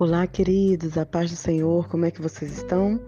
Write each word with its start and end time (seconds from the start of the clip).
Olá, 0.00 0.28
queridos, 0.28 0.96
a 0.96 1.04
paz 1.04 1.28
do 1.28 1.36
Senhor, 1.36 1.88
como 1.88 2.04
é 2.04 2.10
que 2.12 2.22
vocês 2.22 2.56
estão? 2.58 3.00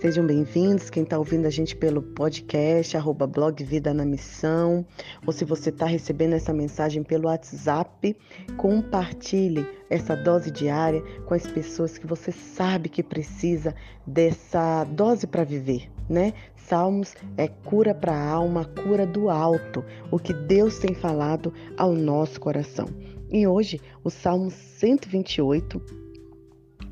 Sejam 0.00 0.24
bem-vindos, 0.24 0.88
quem 0.88 1.02
está 1.02 1.18
ouvindo 1.18 1.46
a 1.46 1.50
gente 1.50 1.74
pelo 1.74 2.00
podcast, 2.00 2.96
arroba 2.96 3.26
blog 3.26 3.64
Vida 3.64 3.92
na 3.92 4.04
Missão, 4.04 4.86
ou 5.26 5.32
se 5.32 5.44
você 5.44 5.70
está 5.70 5.84
recebendo 5.84 6.34
essa 6.34 6.52
mensagem 6.52 7.02
pelo 7.02 7.26
WhatsApp, 7.26 8.16
compartilhe 8.56 9.66
essa 9.90 10.14
dose 10.14 10.52
diária 10.52 11.02
com 11.26 11.34
as 11.34 11.44
pessoas 11.44 11.98
que 11.98 12.06
você 12.06 12.30
sabe 12.30 12.88
que 12.88 13.02
precisa 13.02 13.74
dessa 14.06 14.84
dose 14.84 15.26
para 15.26 15.42
viver, 15.42 15.90
né? 16.08 16.34
Salmos 16.54 17.16
é 17.36 17.48
cura 17.48 17.92
para 17.92 18.14
a 18.14 18.30
alma, 18.30 18.64
cura 18.64 19.04
do 19.04 19.28
alto, 19.28 19.84
o 20.08 20.20
que 20.20 20.32
Deus 20.32 20.78
tem 20.78 20.94
falado 20.94 21.52
ao 21.76 21.94
nosso 21.94 22.40
coração. 22.40 22.86
E 23.28 23.44
hoje, 23.44 23.80
o 24.04 24.08
Salmo 24.08 24.52
128 24.52 26.07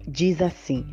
diz 0.06 0.40
assim: 0.40 0.84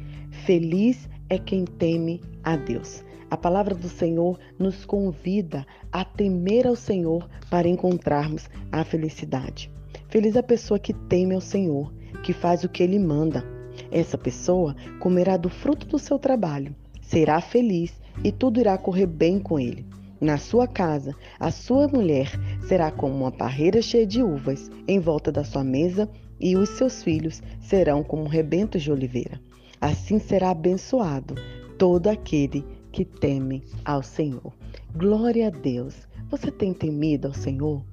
Feliz 0.46 1.10
é 1.30 1.38
quem 1.38 1.66
teme 1.66 2.22
a 2.44 2.56
Deus. 2.56 3.04
A 3.30 3.38
palavra 3.38 3.74
do 3.74 3.90
Senhor 3.90 4.40
nos 4.60 4.86
convida 4.86 5.66
a 5.92 6.06
temer 6.06 6.68
ao 6.68 6.76
Senhor 6.76 7.28
para 7.50 7.68
encontrarmos 7.68 8.50
a 8.72 8.84
felicidade. 8.84 9.72
Feliz 10.08 10.38
a 10.38 10.44
pessoa 10.44 10.80
que 10.80 10.94
teme 10.94 11.34
ao 11.34 11.42
Senhor, 11.42 11.92
que 12.24 12.34
faz 12.34 12.64
o 12.64 12.70
que 12.70 12.84
ele 12.84 13.00
manda. 13.00 13.44
Essa 13.92 14.18
pessoa 14.18 14.76
comerá 15.00 15.36
do 15.36 15.50
fruto 15.50 15.88
do 15.88 15.98
seu 15.98 16.20
trabalho, 16.20 16.76
será 17.02 17.42
feliz 17.42 18.00
e 18.24 18.32
tudo 18.32 18.60
irá 18.60 18.78
correr 18.78 19.08
bem 19.08 19.40
com 19.40 19.60
ele. 19.60 19.86
Na 20.24 20.38
sua 20.38 20.66
casa, 20.66 21.14
a 21.38 21.52
sua 21.52 21.86
mulher 21.86 22.32
será 22.66 22.90
como 22.90 23.14
uma 23.14 23.30
parreira 23.30 23.82
cheia 23.82 24.08
de 24.08 24.24
uvas 24.24 24.72
em 24.88 24.98
volta 24.98 25.34
da 25.34 25.44
sua 25.44 25.66
mesa 25.66 26.10
e 26.40 26.56
os 26.56 26.70
seus 26.70 27.04
filhos 27.04 27.44
serão 27.60 28.02
como 28.06 28.30
rebentos 28.30 28.82
de 28.82 28.90
oliveira. 28.90 29.38
Assim 29.82 30.20
será 30.20 30.52
abençoado 30.52 31.36
todo 31.78 32.08
aquele 32.08 32.66
que 32.94 33.04
teme 33.04 33.66
ao 33.84 34.02
Senhor. 34.02 34.54
Glória 34.96 35.48
a 35.48 35.50
Deus. 35.50 36.08
Você 36.32 36.50
tem 36.50 36.74
temido 36.74 37.28
ao 37.28 37.34
Senhor? 37.34 37.84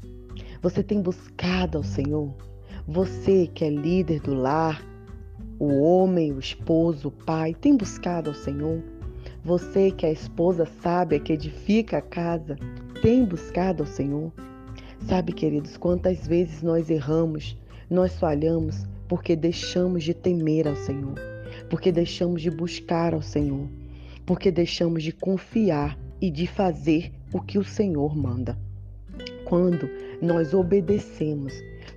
Você 0.62 0.84
tem 0.84 1.02
buscado 1.02 1.78
ao 1.78 1.82
Senhor? 1.82 2.32
Você 2.86 3.48
que 3.48 3.64
é 3.64 3.70
líder 3.70 4.20
do 4.20 4.34
lar, 4.34 4.80
o 5.58 5.80
homem, 5.82 6.30
o 6.30 6.38
esposo, 6.38 7.08
o 7.08 7.10
pai, 7.10 7.54
tem 7.54 7.76
buscado 7.76 8.30
ao 8.30 8.36
Senhor? 8.36 8.80
Você 9.44 9.90
que 9.90 10.06
é 10.06 10.10
a 10.10 10.12
esposa 10.12 10.66
sábia 10.66 11.18
que 11.18 11.32
edifica 11.32 11.98
a 11.98 12.02
casa, 12.02 12.56
tem 13.02 13.24
buscado 13.24 13.82
ao 13.82 13.86
Senhor? 13.86 14.32
Sabe, 15.06 15.32
queridos, 15.32 15.76
quantas 15.76 16.26
vezes 16.26 16.62
nós 16.62 16.90
erramos 16.90 17.56
nós 17.90 18.16
falhamos 18.20 18.86
porque 19.08 19.34
deixamos 19.34 20.04
de 20.04 20.14
temer 20.14 20.68
ao 20.68 20.76
Senhor, 20.76 21.14
porque 21.68 21.90
deixamos 21.90 22.40
de 22.40 22.48
buscar 22.48 23.12
ao 23.12 23.20
Senhor, 23.20 23.68
porque 24.24 24.52
deixamos 24.52 25.02
de 25.02 25.10
confiar 25.10 25.98
e 26.20 26.30
de 26.30 26.46
fazer 26.46 27.12
o 27.32 27.40
que 27.40 27.58
o 27.58 27.64
Senhor 27.64 28.16
manda. 28.16 28.56
Quando 29.44 29.90
nós 30.22 30.54
obedecemos, 30.54 31.52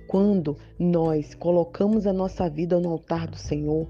quando 0.08 0.56
nós 0.76 1.32
colocamos 1.36 2.08
a 2.08 2.12
nossa 2.12 2.50
vida 2.50 2.80
no 2.80 2.88
altar 2.88 3.28
do 3.28 3.36
Senhor, 3.36 3.86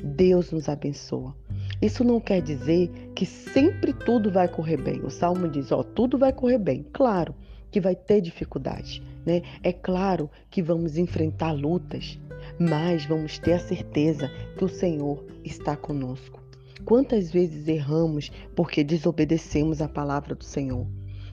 Deus 0.00 0.52
nos 0.52 0.68
abençoa. 0.68 1.34
Isso 1.80 2.02
não 2.02 2.20
quer 2.20 2.42
dizer 2.42 2.90
que 3.14 3.24
sempre 3.24 3.92
tudo 3.92 4.32
vai 4.32 4.48
correr 4.48 4.82
bem. 4.82 5.00
O 5.00 5.10
Salmo 5.10 5.48
diz: 5.48 5.70
Ó, 5.70 5.82
tudo 5.82 6.18
vai 6.18 6.32
correr 6.32 6.58
bem. 6.58 6.84
Claro 6.92 7.34
que 7.70 7.80
vai 7.80 7.94
ter 7.94 8.20
dificuldade. 8.20 9.02
Né? 9.24 9.42
É 9.62 9.72
claro 9.72 10.30
que 10.50 10.62
vamos 10.62 10.96
enfrentar 10.96 11.52
lutas, 11.52 12.18
mas 12.58 13.04
vamos 13.04 13.38
ter 13.38 13.52
a 13.52 13.58
certeza 13.58 14.28
que 14.56 14.64
o 14.64 14.68
Senhor 14.68 15.24
está 15.44 15.76
conosco. 15.76 16.42
Quantas 16.84 17.30
vezes 17.30 17.68
erramos 17.68 18.32
porque 18.56 18.82
desobedecemos 18.82 19.80
a 19.80 19.88
palavra 19.88 20.34
do 20.34 20.44
Senhor? 20.44 20.86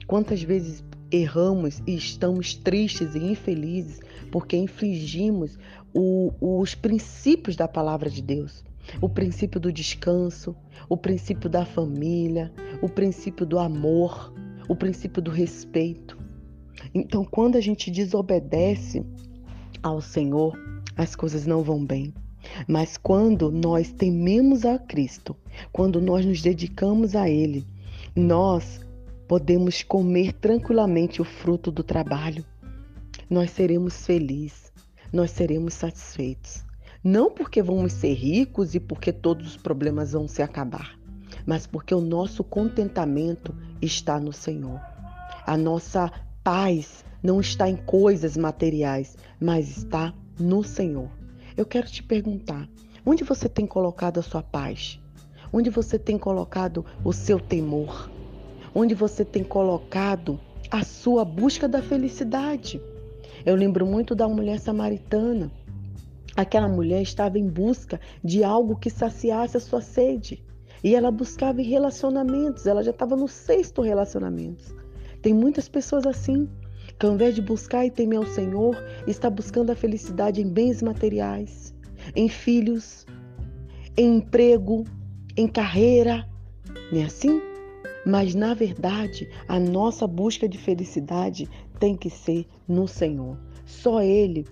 Quantas 0.06 0.42
vezes 0.42 0.84
erramos 1.10 1.82
e 1.86 1.96
estamos 1.96 2.54
tristes 2.54 3.14
e 3.14 3.18
infelizes 3.18 4.00
porque 4.30 4.56
infringimos 4.56 5.58
o, 5.94 6.32
os 6.40 6.74
princípios 6.74 7.56
da 7.56 7.66
palavra 7.66 8.10
de 8.10 8.20
Deus? 8.20 8.64
O 9.00 9.08
princípio 9.08 9.60
do 9.60 9.72
descanso, 9.72 10.54
o 10.88 10.96
princípio 10.96 11.48
da 11.50 11.64
família, 11.64 12.52
o 12.80 12.88
princípio 12.88 13.44
do 13.44 13.58
amor, 13.58 14.32
o 14.68 14.76
princípio 14.76 15.20
do 15.22 15.30
respeito. 15.30 16.18
Então, 16.94 17.24
quando 17.24 17.56
a 17.56 17.60
gente 17.60 17.90
desobedece 17.90 19.04
ao 19.82 20.00
Senhor, 20.00 20.58
as 20.96 21.14
coisas 21.14 21.46
não 21.46 21.62
vão 21.62 21.84
bem. 21.84 22.12
Mas 22.68 22.96
quando 22.96 23.50
nós 23.50 23.92
tememos 23.92 24.64
a 24.64 24.78
Cristo, 24.78 25.36
quando 25.72 26.00
nós 26.00 26.24
nos 26.24 26.40
dedicamos 26.40 27.14
a 27.16 27.28
Ele, 27.28 27.66
nós 28.14 28.80
podemos 29.26 29.82
comer 29.82 30.32
tranquilamente 30.34 31.20
o 31.20 31.24
fruto 31.24 31.70
do 31.70 31.82
trabalho. 31.82 32.44
Nós 33.28 33.50
seremos 33.50 34.06
felizes, 34.06 34.72
nós 35.12 35.32
seremos 35.32 35.74
satisfeitos. 35.74 36.65
Não 37.08 37.30
porque 37.30 37.62
vamos 37.62 37.92
ser 37.92 38.14
ricos 38.14 38.74
e 38.74 38.80
porque 38.80 39.12
todos 39.12 39.46
os 39.46 39.56
problemas 39.56 40.10
vão 40.10 40.26
se 40.26 40.42
acabar, 40.42 40.98
mas 41.46 41.64
porque 41.64 41.94
o 41.94 42.00
nosso 42.00 42.42
contentamento 42.42 43.54
está 43.80 44.18
no 44.18 44.32
Senhor. 44.32 44.80
A 45.46 45.56
nossa 45.56 46.10
paz 46.42 47.04
não 47.22 47.40
está 47.40 47.70
em 47.70 47.76
coisas 47.76 48.36
materiais, 48.36 49.16
mas 49.40 49.78
está 49.78 50.12
no 50.36 50.64
Senhor. 50.64 51.08
Eu 51.56 51.64
quero 51.64 51.86
te 51.86 52.02
perguntar: 52.02 52.68
onde 53.06 53.22
você 53.22 53.48
tem 53.48 53.68
colocado 53.68 54.18
a 54.18 54.22
sua 54.22 54.42
paz? 54.42 55.00
Onde 55.52 55.70
você 55.70 56.00
tem 56.00 56.18
colocado 56.18 56.84
o 57.04 57.12
seu 57.12 57.38
temor? 57.38 58.10
Onde 58.74 58.96
você 58.96 59.24
tem 59.24 59.44
colocado 59.44 60.40
a 60.72 60.82
sua 60.82 61.24
busca 61.24 61.68
da 61.68 61.80
felicidade? 61.80 62.82
Eu 63.44 63.54
lembro 63.54 63.86
muito 63.86 64.12
da 64.12 64.28
mulher 64.28 64.58
samaritana. 64.58 65.52
Aquela 66.36 66.68
mulher 66.68 67.00
estava 67.00 67.38
em 67.38 67.48
busca 67.48 67.98
de 68.22 68.44
algo 68.44 68.76
que 68.76 68.90
saciasse 68.90 69.56
a 69.56 69.60
sua 69.60 69.80
sede. 69.80 70.44
E 70.84 70.94
ela 70.94 71.10
buscava 71.10 71.62
relacionamentos, 71.62 72.66
ela 72.66 72.82
já 72.82 72.90
estava 72.90 73.16
no 73.16 73.26
sexto 73.26 73.80
relacionamento. 73.80 74.76
Tem 75.22 75.32
muitas 75.32 75.68
pessoas 75.68 76.06
assim, 76.06 76.46
que 76.98 77.06
ao 77.06 77.14
invés 77.14 77.34
de 77.34 77.40
buscar 77.40 77.86
e 77.86 77.90
temer 77.90 78.18
ao 78.18 78.26
Senhor, 78.26 78.76
está 79.06 79.30
buscando 79.30 79.70
a 79.70 79.74
felicidade 79.74 80.42
em 80.42 80.48
bens 80.48 80.82
materiais, 80.82 81.74
em 82.14 82.28
filhos, 82.28 83.06
em 83.96 84.16
emprego, 84.18 84.84
em 85.36 85.48
carreira. 85.48 86.28
Não 86.92 87.00
é 87.00 87.04
assim? 87.04 87.40
Mas 88.04 88.34
na 88.34 88.52
verdade, 88.52 89.28
a 89.48 89.58
nossa 89.58 90.06
busca 90.06 90.46
de 90.46 90.58
felicidade 90.58 91.48
tem 91.80 91.96
que 91.96 92.10
ser 92.10 92.46
no 92.68 92.86
Senhor. 92.86 93.38
Só 93.64 94.02
Ele 94.02 94.44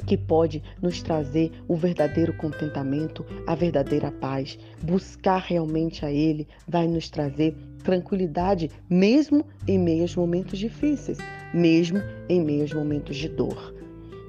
que 0.00 0.16
pode 0.16 0.62
nos 0.80 1.02
trazer 1.02 1.50
o 1.68 1.76
verdadeiro 1.76 2.32
contentamento, 2.36 3.24
a 3.46 3.54
verdadeira 3.54 4.10
paz. 4.10 4.58
Buscar 4.82 5.38
realmente 5.38 6.04
a 6.04 6.10
Ele 6.10 6.46
vai 6.66 6.86
nos 6.86 7.08
trazer 7.08 7.56
tranquilidade, 7.82 8.70
mesmo 8.88 9.44
em 9.66 9.78
meio 9.78 10.02
aos 10.02 10.14
momentos 10.16 10.58
difíceis, 10.58 11.18
mesmo 11.52 11.98
em 12.28 12.40
meio 12.40 12.62
aos 12.62 12.72
momentos 12.72 13.16
de 13.16 13.28
dor. 13.28 13.74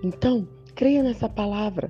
Então, 0.04 0.48
creia 0.74 1.04
nessa 1.04 1.30
palavra. 1.30 1.90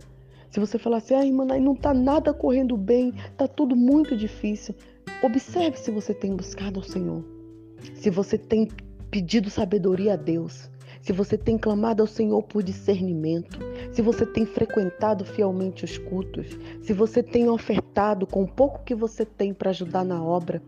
Se 0.50 0.60
você 0.60 0.78
falar 0.78 0.98
assim, 0.98 1.14
ah, 1.14 1.26
irmã, 1.26 1.46
não 1.46 1.74
está 1.74 1.94
nada 1.94 2.34
correndo 2.34 2.76
bem, 2.76 3.14
está 3.32 3.48
tudo 3.48 3.76
muito 3.76 4.18
difícil, 4.18 4.76
observe 5.24 5.78
se 5.78 5.92
você 5.92 6.14
tem 6.14 6.36
buscado 6.36 6.80
ao 6.80 6.84
Senhor, 6.84 7.24
se 7.94 8.10
você 8.10 8.38
tem 8.38 8.68
pedido 9.10 9.50
sabedoria 9.50 10.14
a 10.14 10.16
Deus, 10.16 10.71
se 11.02 11.12
você 11.12 11.38
tem 11.38 11.58
clamado 11.58 12.02
ao 12.02 12.08
Senhor 12.08 12.42
por 12.44 12.62
discernimento, 12.62 13.60
se 13.92 14.02
você 14.02 14.26
tem 14.26 14.46
frequentado 14.46 15.26
fielmente 15.26 15.84
os 15.84 15.98
cultos, 15.98 16.58
se 16.82 16.94
você 16.94 17.24
tem 17.24 17.50
ofertado 17.50 18.28
com 18.28 18.44
o 18.44 18.48
pouco 18.48 18.84
que 18.84 18.94
você 18.94 19.26
tem 19.26 19.54
para 19.54 19.72
ajudar 19.72 20.06
na 20.06 20.24
obra. 20.24 20.62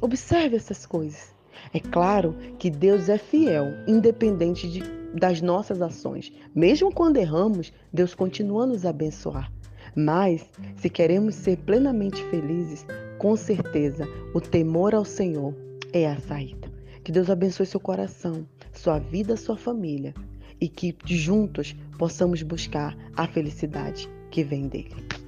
Observe 0.00 0.56
essas 0.56 0.86
coisas. 0.86 1.34
É 1.72 1.80
claro 1.80 2.34
que 2.58 2.70
Deus 2.70 3.08
é 3.08 3.18
fiel, 3.18 3.66
independente 3.86 4.68
de, 4.68 4.82
das 5.12 5.40
nossas 5.40 5.82
ações. 5.82 6.32
Mesmo 6.54 6.92
quando 6.92 7.16
erramos, 7.16 7.72
Deus 7.92 8.14
continua 8.14 8.64
a 8.64 8.66
nos 8.66 8.84
abençoar. 8.84 9.50
Mas, 9.96 10.50
se 10.76 10.90
queremos 10.90 11.34
ser 11.36 11.56
plenamente 11.58 12.22
felizes, 12.24 12.84
com 13.18 13.36
certeza 13.36 14.06
o 14.34 14.40
temor 14.40 14.94
ao 14.94 15.04
Senhor 15.04 15.54
é 15.92 16.08
a 16.08 16.18
saída. 16.18 16.73
Que 17.04 17.12
Deus 17.12 17.28
abençoe 17.28 17.66
seu 17.66 17.78
coração, 17.78 18.46
sua 18.72 18.98
vida, 18.98 19.36
sua 19.36 19.58
família 19.58 20.14
e 20.58 20.68
que 20.68 20.96
juntos 21.04 21.76
possamos 21.98 22.42
buscar 22.42 22.96
a 23.14 23.26
felicidade 23.26 24.08
que 24.30 24.42
vem 24.42 24.66
dele. 24.66 25.23